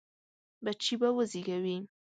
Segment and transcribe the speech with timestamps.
[0.63, 1.77] بچي به وزېږوي.